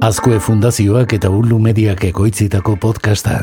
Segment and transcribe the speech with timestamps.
[0.00, 3.34] Azkue Fundazioak eta Ulu Mediak ekoitzitako podcasta.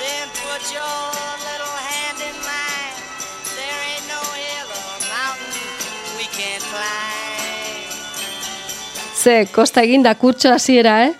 [0.00, 0.88] Then put your
[1.44, 2.96] little hand in mine.
[3.52, 5.68] There ain't no hill or mountain
[6.16, 7.92] we can't climb.
[9.12, 11.12] Ze, kosta egin da kurtso hasiera, eh?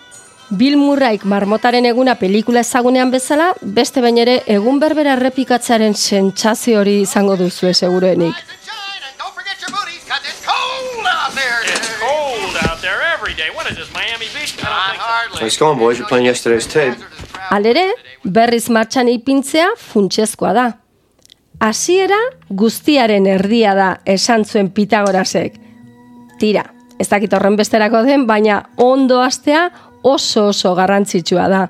[0.48, 7.02] Bill Murrayk marmotaren eguna pelikula ezagunean bezala, beste bain ere egun berbera errepikatzearen sentsazio hori
[7.02, 8.32] izango duzu seguruenik.
[15.38, 15.44] So.
[15.44, 15.98] Nice going, boys.
[15.98, 16.96] You're playing yesterday's tape.
[17.50, 17.92] Alere,
[18.24, 20.66] berriz martxan ipintzea funtsezkoa da.
[21.60, 22.18] Hasiera
[22.50, 25.58] guztiaren erdia da esan zuen Pitagorasek.
[26.38, 26.64] Tira,
[26.98, 29.68] ez dakit horren besterako den, baina ondo hastea
[30.02, 31.66] oso oso garrantzitsua da.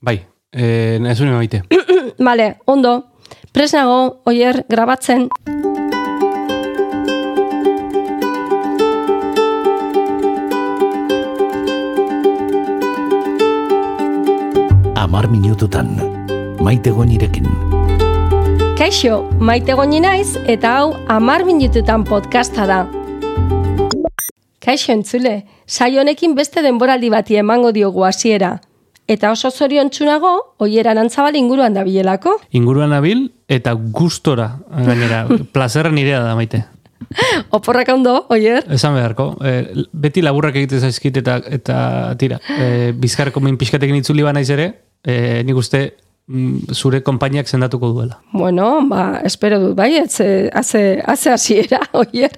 [0.00, 0.20] Bai,
[0.52, 1.62] eh, ez une maite.
[2.18, 3.12] Bale, ondo.
[3.52, 5.30] Presnago, oier, grabatzen.
[15.16, 15.94] Amar minututan,
[16.60, 17.46] maite goinirekin.
[18.76, 22.82] Kaixo, maite goni naiz eta hau amar minututan podcasta da.
[24.60, 28.58] Kaixo entzule, saio honekin beste denboraldi bati emango diogu hasiera.
[29.08, 32.36] Eta oso zorion txunago, oieran antzabal inguruan dabilelako.
[32.52, 35.24] Inguruan nabil eta gustora gainera.
[35.56, 36.66] Plazerra nirea da maite.
[37.56, 38.66] Oporrak ondo, oier?
[38.68, 39.30] Esan beharko.
[39.40, 41.78] Eh, beti laburrak egite zaizkit eta, eta
[42.20, 42.36] tira.
[42.52, 44.74] Eh, bizkarreko min pixkatekin itzuli ba naiz ere,
[45.06, 45.82] eh, nik uste
[46.26, 48.18] mm, zure konpainiak sendatuko duela.
[48.32, 52.34] Bueno, ba, espero dut, bai, etze, haze, haze hasiera, oier.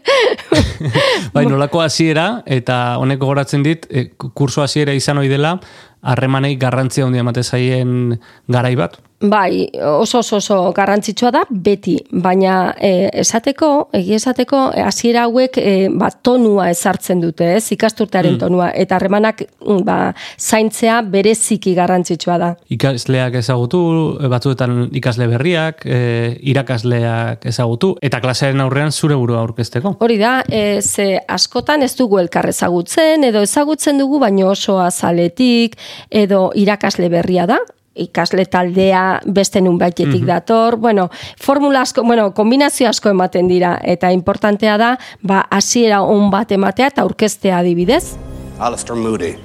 [1.34, 5.56] Bai, nolako hasiera eta honeko goratzen dit, eh, kurso hasiera izan ohi dela,
[6.02, 8.18] harremanei garrantzia handia emate zaien
[8.48, 8.98] garai bat.
[9.20, 15.56] Bai, oso oso oso garrantzitsua da beti, baina e, esateko, egi esateko e, hasiera hauek
[15.58, 17.64] e, ba, tonua ezartzen dute, ez?
[17.74, 19.96] Ikasturtearen tonua eta harremanak mm, ba,
[20.38, 22.52] zaintzea bereziki garrantzitsua da.
[22.70, 23.80] Ikasleak ezagutu,
[24.22, 29.96] eh, batzuetan ikasle berriak, eh, irakasleak ezagutu, eta klasearen aurrean zure burua aurkezteko.
[29.98, 35.74] Hori da, e, ze askotan ez dugu elkar ezagutzen, edo ezagutzen dugu, baino oso azaletik,
[36.10, 37.58] edo irakasle berria da,
[37.98, 41.08] ikasle taldea beste nun baitetik dator, bueno,
[41.42, 46.92] formula asko, bueno, kombinazio asko ematen dira, eta importantea da, ba, hasiera on bat ematea
[46.94, 48.16] eta aurkeztea adibidez.
[48.58, 49.36] Alistair Moody.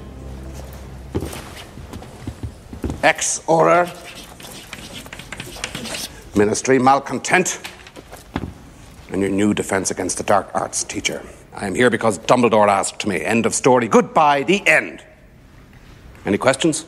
[3.02, 3.88] Ex Order.
[6.34, 7.60] Ministry Malcontent.
[9.12, 11.20] And your new defense against the dark arts teacher.
[11.54, 13.22] I am here because Dumbledore asked me.
[13.24, 13.86] End of story.
[13.86, 15.04] Goodbye, the end.
[16.24, 16.86] Any questions?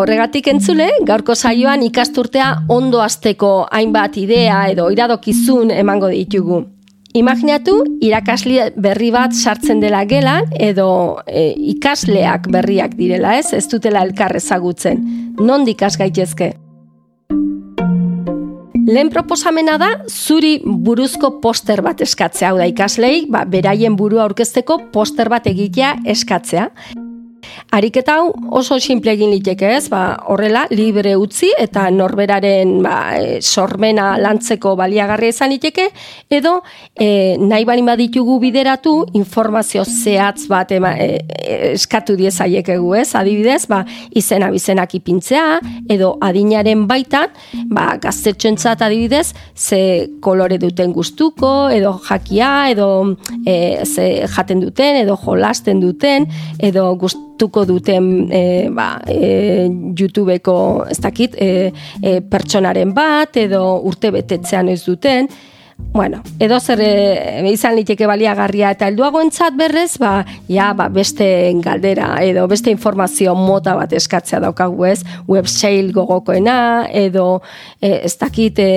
[0.00, 6.62] Horregatik entzule, gaurko saioan ikasturtea ondo hasteko hainbat idea edo iradokizun emango ditugu.
[7.18, 7.74] Imaginatu,
[8.06, 13.50] irakasle berri bat sartzen dela gelan edo e, ikasleak berriak direla, ez?
[13.52, 15.02] Ez dutela elkar ezagutzen.
[15.40, 16.52] Nondik has gaitezke?
[18.90, 24.78] Lehen proposamena da, zuri buruzko poster bat eskatzea, hau da ikaslei, ba, beraien burua aurkezteko
[24.94, 26.70] poster bat egitea eskatzea.
[27.70, 33.38] Ariketa hau oso simple egin liteke ez, ba, horrela libre utzi eta norberaren ba, e,
[33.40, 35.88] sormena lantzeko baliagarria izan liteke,
[36.30, 36.56] edo
[36.94, 43.64] e, nahi bali baditugu bideratu informazio zehatz bat ema, e, e, eskatu diezaiekegu ez, adibidez,
[43.70, 43.84] ba,
[44.16, 45.60] izena bizenak ipintzea,
[45.90, 47.30] edo adinaren baitan,
[47.70, 49.80] ba, gaztetxoentzat adibidez, ze
[50.20, 52.90] kolore duten gustuko, edo jakia, edo
[53.46, 56.26] e, ze jaten duten, edo jolasten duten,
[56.58, 56.88] edo
[57.40, 64.68] gustuko duten e, ba, e, YouTubeko ez dakit e, e, pertsonaren bat edo urte betetzean
[64.68, 65.28] ez duten
[65.92, 71.26] Bueno, edo zer e, izan liteke baliagarria eta helduagoentzat berrez, ba, ja, ba, beste
[71.64, 77.42] galdera edo beste informazio mota bat eskatzea daukagu ez, websail gogokoena edo
[77.80, 78.70] e, ez dakit e,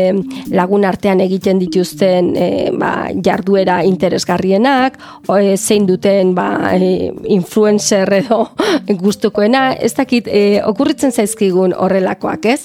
[0.57, 4.97] lagun artean egiten dituzten e, ba, jarduera interesgarrienak,
[5.27, 8.47] o, e, zein duten ba, e, influencer edo
[9.05, 12.63] gustukoena, ez dakit e, okurritzen zaizkigun horrelakoak ez?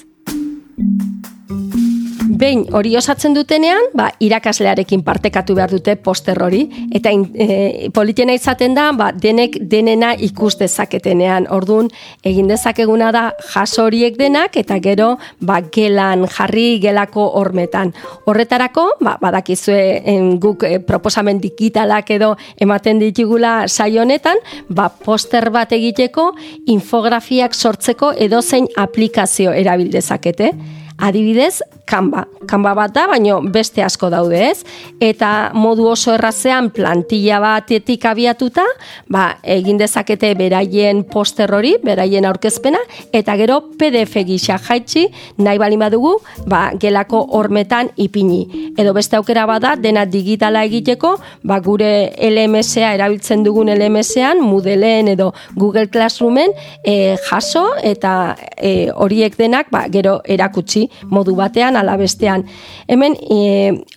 [2.38, 6.60] Behin hori osatzen dutenean, ba, irakaslearekin partekatu behar dute poster hori,
[6.94, 11.48] eta e, politena izaten da, ba, denek denena ikus dezaketenean.
[11.54, 11.88] Ordun
[12.22, 15.08] egin dezakeguna da jaso horiek denak, eta gero
[15.40, 17.90] ba, gelan jarri gelako hormetan.
[18.30, 19.80] Horretarako, ba, badakizue
[20.14, 24.38] en, guk e, proposamen digitalak edo ematen ditugula saio honetan,
[24.68, 26.30] ba, poster bat egiteko
[26.70, 30.52] infografiak sortzeko edozein aplikazio erabil dezakete.
[30.98, 32.26] Adibidez, Canva.
[32.48, 34.58] Canva bat da, baino beste asko daude ez.
[35.00, 38.64] Eta modu oso errazean plantilla batetik abiatuta,
[39.08, 42.80] ba, egin dezakete beraien poster hori, beraien aurkezpena,
[43.12, 45.06] eta gero PDF gisa jaitsi,
[45.40, 46.14] nahi bali badugu,
[46.46, 48.72] ba, gelako hormetan ipini.
[48.78, 51.14] Edo beste aukera bada, dena digitala egiteko,
[51.48, 56.52] ba, gure LMS-a erabiltzen dugun LMS-ean, Moodleen edo Google Classroomen
[56.84, 62.44] e, jaso eta e, horiek denak ba, gero erakutsi modu batean ala bestean.
[62.88, 63.38] Hemen e,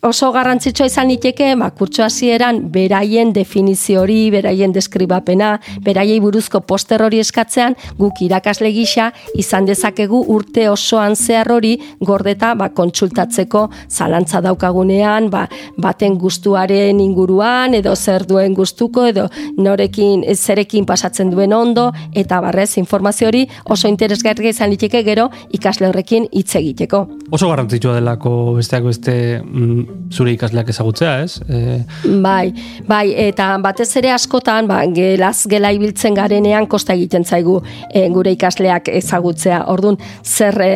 [0.08, 7.04] oso garrantzitsua izan liteke ba, kurtso hasieran beraien definizio hori, beraien deskribapena, beraiei buruzko poster
[7.04, 14.42] hori eskatzean, guk irakasle gisa izan dezakegu urte osoan zehar hori gordeta ba, kontsultatzeko zalantza
[14.42, 15.46] daukagunean, ba,
[15.82, 22.78] baten gustuaren inguruan edo zer duen gustuko edo norekin zerekin pasatzen duen ondo eta barrez
[22.78, 27.06] informazio hori oso interesgarria izan liteke gero ikasle horrekin hitz egiteko.
[27.32, 31.40] Oso garrantzitsua delako besteak beste mm, zure ikasleak ezagutzea, ez?
[31.48, 31.84] E,
[32.22, 32.52] Bai,
[32.88, 37.60] bai, eta batez ere askotan, ba, gelaz gela ibiltzen garenean kosta egiten zaigu
[37.94, 39.64] e, gure ikasleak ezagutzea.
[39.72, 40.72] Ordun zer e,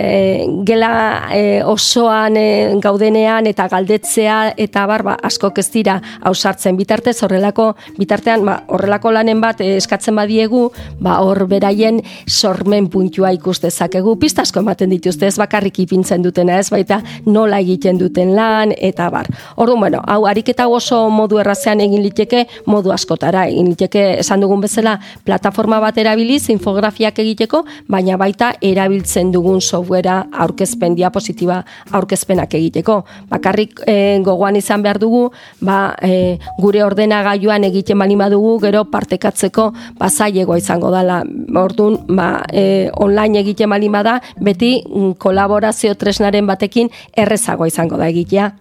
[0.68, 0.92] gela
[1.34, 2.48] e, osoan e,
[2.82, 9.12] gaudenean eta galdetzea eta bar, ba, askok ez dira ausartzen bitartez horrelako bitartean, ba, horrelako
[9.16, 10.70] lanen bat e, eskatzen badiegu,
[11.00, 14.16] ba, hor beraien sormen puntua ikus dezakegu.
[14.22, 19.10] Pista asko ematen dituzte, ez bakarrik ipintzen dutena, ez baita nola egiten duten lan, eta
[19.10, 19.28] bar.
[19.58, 24.62] Orduan, bueno, hau ariketa oso modu errazean egin liteke modu askotara, egin liteke esan dugun
[24.62, 33.02] bezala plataforma bat erabiliz infografiak egiteko, baina baita erabiltzen dugun softwarea aurkezpen diapositiba aurkezpenak egiteko.
[33.30, 35.30] Bakarrik eh, gogoan izan behar dugu,
[35.62, 41.24] ba, eh, gure ordenagailuan egiten bali badugu, gero partekatzeko ba, zailegoa izango dela.
[41.56, 46.46] Orduan, ba, eh, online egiten bali bada, beti mm, kolaborazio tresnaren
[46.76, 48.52] batekin errezagoa izango da egitea.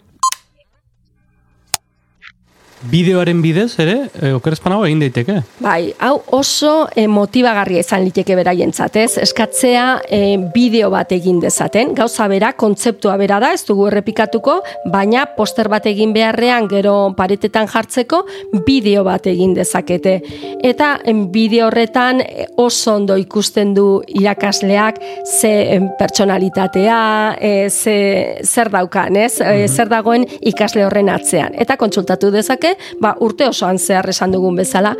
[2.90, 5.40] Bideoaren bidez, ere, e, okerespan hau egin daiteke.
[5.64, 9.18] Bai, hau oso e, motibagarria izan liteke beraientzat, ez?
[9.22, 10.20] Eskatzea e,
[10.54, 11.94] bideo bat egin dezaten.
[11.96, 14.58] Gauza bera, kontzeptua bera da, ez dugu errepikatuko,
[14.92, 18.24] baina poster bat egin beharrean gero paretetan jartzeko
[18.66, 20.18] bideo bat egin dezakete.
[20.64, 20.94] Eta
[21.32, 22.22] bideo horretan
[22.60, 23.86] oso ondo ikusten du
[24.20, 27.00] irakasleak ze pertsonalitatea,
[27.40, 27.96] e, ze,
[28.44, 29.40] zer daukan, ez?
[29.40, 31.54] E, zer dagoen ikasle horren atzean.
[31.60, 34.94] Eta kontsultatu dezake, ba, urte osoan zehar esan dugun bezala,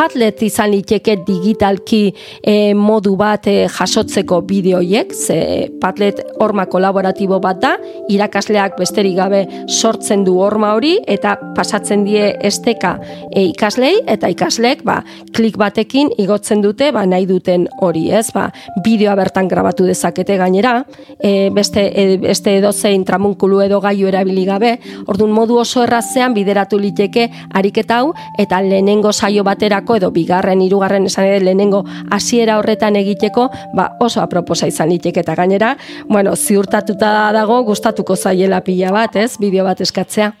[0.00, 1.98] Padlet izan liteke digitalki
[2.40, 7.74] e, modu bat e, jasotzeko bideoiek, ze Padlet horma kolaboratibo bat da,
[8.08, 12.94] irakasleak besterik gabe sortzen du horma hori, eta pasatzen die esteka
[13.28, 15.02] e, ikaslei, eta ikasleek ba,
[15.36, 18.30] klik batekin igotzen dute ba, nahi duten hori, ez?
[18.32, 18.46] Ba,
[18.80, 20.78] bideoa bertan grabatu dezakete gainera,
[21.18, 24.72] e, beste, e, beste edozein tramunkulu edo gaiu erabili gabe,
[25.04, 31.06] orduan modu oso errazean bideratu liteke ariketa hau, eta lehenengo saio baterako edo bigarren, hirugarren
[31.06, 35.76] esan ere lehenengo hasiera horretan egiteko, ba oso aproposa izan liteke eta gainera,
[36.08, 39.36] bueno, ziurtatuta dago gustatuko zaiela pila bat, ez?
[39.40, 40.32] Bideo bat eskatzea.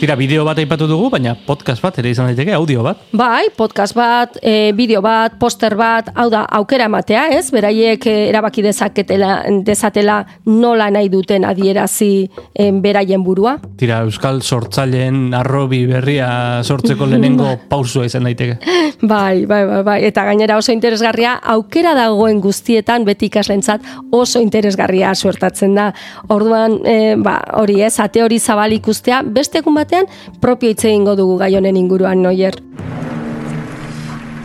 [0.00, 3.02] Tira, bideo bat aipatu dugu, baina podcast bat ere izan daiteke, audio bat.
[3.12, 7.50] Bai, podcast bat, e, bideo bat, poster bat, hau da, aukera ematea, ez?
[7.52, 13.58] Beraiek e, erabaki dezaketela, dezatela nola nahi duten adierazi e, beraien burua.
[13.76, 16.30] Tira, Euskal sortzaileen arrobi berria
[16.64, 18.56] sortzeko lehenengo pausua izan daiteke.
[19.02, 23.84] Bai, bai, bai, bai, eta gainera oso interesgarria, aukera dagoen guztietan beti ikaslentzat
[24.16, 25.90] oso interesgarria suertatzen da.
[26.32, 30.06] Orduan, e, ba, hori ez, ate hori zabal ikustea, beste egun batean
[30.40, 32.54] propio hitz egingo dugu gai honen inguruan, noier.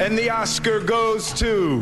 [0.02, 1.82] And the Oscar goes to.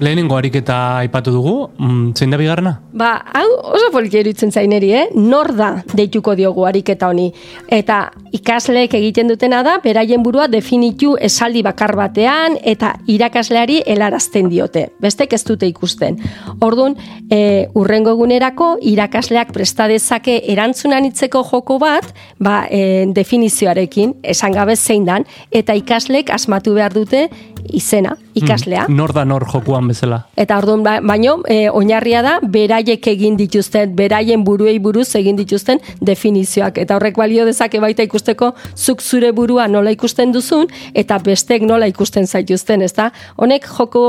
[0.00, 2.80] Lehenengo ariketa aipatu dugu, mm, zein da bigarrena?
[2.92, 5.04] Ba, hau oso politia iruditzen zaineri, eh?
[5.14, 7.32] Nor da deituko diogu ariketa honi.
[7.68, 14.86] Eta ikasleek egiten dutena da, beraien burua definitu esaldi bakar batean eta irakasleari helarazten diote.
[15.02, 16.18] Bestek ez dute ikusten.
[16.64, 16.96] Orduan,
[17.30, 22.08] e, urrengo egunerako irakasleak presta dezake erantzunan hitzeko joko bat,
[22.40, 27.28] ba, e, definizioarekin, esan gabe zein dan, eta ikasleek asmatu behar dute
[27.68, 28.86] izena, ikaslea.
[28.88, 30.22] Mm, nor da nor jokuan bezala.
[30.36, 35.82] Eta orduan ba, baino e, oinarria da beraiek egin dituzten, beraien buruei buruz egin dituzten
[36.00, 41.62] definizioak eta horrek balio dezake baita ikusteko zuk zure burua nola ikusten duzun eta bestek
[41.62, 43.10] nola ikusten zaituzten, ezta?
[43.36, 44.04] Honek joko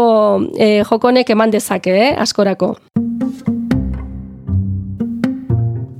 [0.57, 2.75] e, joko honek eman dezake, eh, askorako.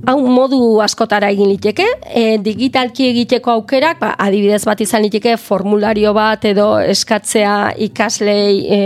[0.06, 6.12] Hau modu askotara egin liteke, e, digitalki egiteko aukerak, ba, adibidez bat izan liteke formulario
[6.16, 8.80] bat edo eskatzea ikaslei e,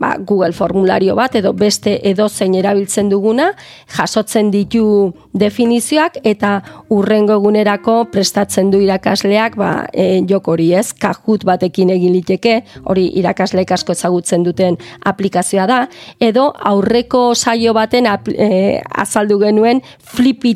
[0.00, 3.50] ba, Google formulario bat edo beste edo zein erabiltzen duguna,
[3.96, 6.58] jasotzen ditu definizioak eta
[6.94, 13.08] urrengo egunerako prestatzen du irakasleak ba, e, jok hori ez, kajut batekin egin liteke, hori
[13.20, 15.80] irakasleek asko ezagutzen duten aplikazioa da,
[16.20, 19.82] edo aurreko saio baten apl- e, azaldu genuen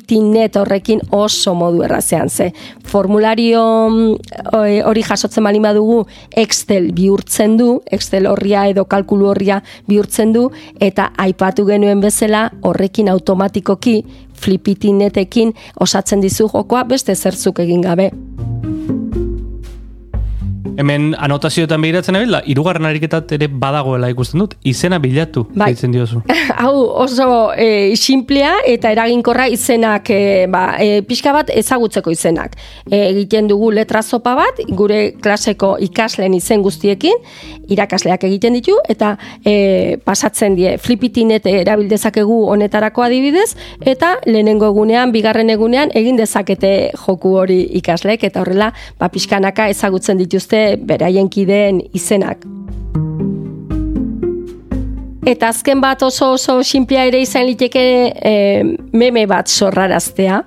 [0.01, 2.53] flipitinet horrekin oso modu errazean ze.
[2.85, 4.15] Formulario mm,
[4.67, 10.51] e, hori jasotzen bali badugu Excel bihurtzen du, Excel horria edo kalkulu horria bihurtzen du,
[10.81, 14.05] eta aipatu genuen bezala horrekin automatikoki
[14.41, 18.11] flipitinetekin osatzen dizu jokoa beste zertzuk egin gabe.
[20.61, 25.71] Hemen anotazioetan behiratzen abil, da, irugarren ariketat ere badagoela ikusten dut, izena bilatu, Bai.
[25.71, 26.21] deitzen diozu.
[26.63, 26.75] Hau
[27.05, 27.27] oso
[27.57, 32.59] e, simplea eta eraginkorra izenak, e, ba, e, pixka bat ezagutzeko izenak.
[32.91, 37.25] E, egiten dugu letra zopa bat, gure klaseko ikasleen izen guztiekin,
[37.71, 39.15] irakasleak egiten ditu, eta
[39.45, 46.75] e, pasatzen die flipitinet erabil dezakegu honetarako adibidez, eta lehenengo egunean, bigarren egunean, egin dezakete
[47.07, 50.50] joku hori ikasleek, eta horrela, ba, pixkanaka ezagutzen dituzte
[50.87, 52.47] beraien kideen izenak.
[55.27, 58.33] Eta azken bat oso oso simplea ere izan liteke e,
[58.93, 60.41] meme bat sorraraztea.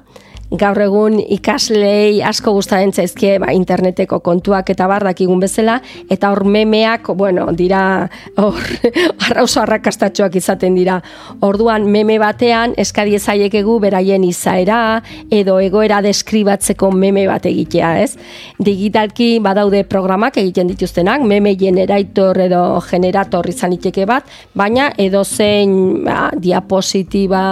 [0.54, 5.80] Gaur egun ikaslei asko gustaren zaizkie ba, interneteko kontuak eta bar dakigun bezala,
[6.14, 8.06] eta hor memeak, bueno, dira,
[8.38, 8.60] hor,
[9.26, 11.00] arrauzo arrakastatxoak izaten dira.
[11.42, 15.02] Orduan meme batean eskadi ezaiekegu beraien izaera
[15.34, 18.14] edo egoera deskribatzeko meme bat egitea, ez?
[18.62, 26.04] Digitalki badaude programak egiten dituztenak, meme generator edo generator izan liteke bat, baina edo zein
[26.06, 27.44] ba, diapositiba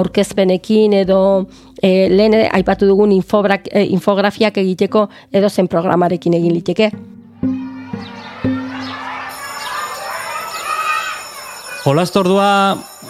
[0.00, 1.20] aurkezpenekin edo
[1.82, 6.92] e, lehen aipatu dugun infobrak, e, infografiak egiteko edo zen programarekin egin liteke.
[11.88, 12.48] Jolastordua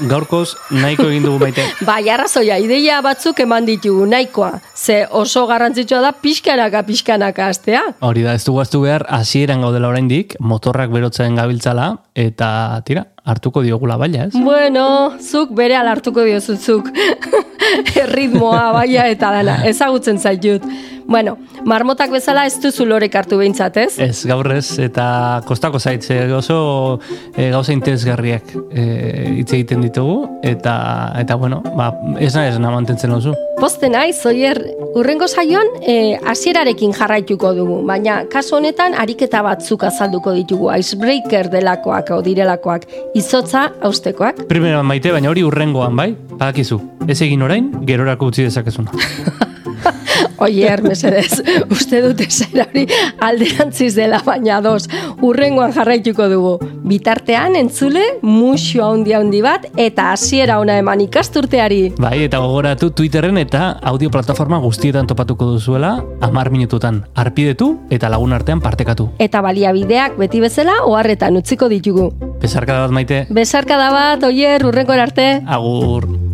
[0.06, 1.64] gaurkoz nahiko egin dugu maite.
[1.88, 4.60] Bai, arrazoia, ideia batzuk eman ditugu, nahikoa.
[4.76, 7.82] Ze oso garrantzitsua da pixkanaka, pixkanaka astea.
[8.06, 13.62] Hori da, ez dugu aztu behar, hasieran gaudela oraindik, motorrak berotzen gabiltzala, eta tira, hartuko
[13.62, 14.34] diogula baila, ez?
[14.42, 16.90] Bueno, zuk bere hartuko diozutzuk.
[18.04, 20.64] Erritmoa, baia eta dana, ezagutzen zaitut.
[21.08, 23.94] Bueno, marmotak bezala ez duzu lorek hartu behintzat, ez?
[24.04, 26.58] Ez, gaur ez, eta kostako zaitze, oso
[27.32, 28.84] e, gauza interesgarriak e,
[29.38, 30.74] hitz egiten ditugu, eta,
[31.16, 31.88] eta bueno, ba,
[32.20, 33.32] ez nahi ez mantentzen oso.
[33.56, 34.60] Poste naiz, oier,
[35.00, 42.07] urrengo saioan e, hasierarekin jarraituko dugu, baina kasu honetan ariketa batzuk azalduko ditugu, icebreaker delakoak
[42.16, 42.86] o direlakoak,
[43.18, 44.46] izotza austekoak.
[44.48, 46.12] Primera maite, baina hori urrengoan, bai?
[46.38, 48.94] Badakizu, ez egin orain, gerorako utzi dezakezuna.
[50.38, 51.40] Oier, mesedez,
[51.74, 52.84] uste dute zer hori
[53.26, 54.86] alderantziz dela, baina dos,
[55.24, 56.52] urrengoan jarraituko dugu.
[56.88, 61.80] Bitartean, entzule, musio handi handi bat, eta hasiera ona eman ikasturteari.
[61.98, 68.32] Bai, eta gogoratu Twitterren eta audio plataforma guztietan topatuko duzuela, amar minututan arpidetu eta lagun
[68.32, 69.10] artean partekatu.
[69.18, 72.12] Eta baliabideak beti bezala, oharretan utziko ditugu.
[72.38, 75.42] Besarkada bat maite, Besarkada bat, oier, urrengo arte.
[75.46, 76.27] agur.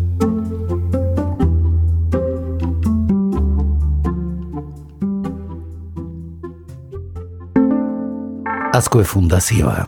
[8.75, 9.85] Azkoe fundazioa.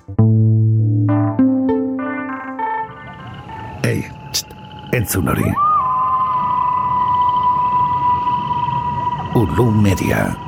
[3.83, 4.47] Ei, txt,
[4.91, 5.51] entzun hori.
[9.35, 10.46] Ulu Media.